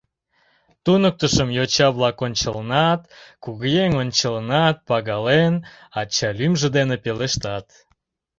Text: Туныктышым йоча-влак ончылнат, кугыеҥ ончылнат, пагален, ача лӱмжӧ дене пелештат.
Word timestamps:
Туныктышым 0.83 1.49
йоча-влак 1.57 2.17
ончылнат, 2.27 3.01
кугыеҥ 3.43 3.91
ончылнат, 4.01 4.77
пагален, 4.87 5.53
ача 5.99 6.29
лӱмжӧ 6.37 6.67
дене 6.77 6.95
пелештат. 7.03 7.65